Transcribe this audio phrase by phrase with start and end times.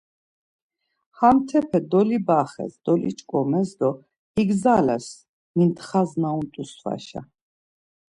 [1.19, 3.89] Hantepe dolibaxes, doliç̌ǩomes do
[4.41, 5.07] igzales
[5.57, 7.21] mintxas na unt̆u svaşa.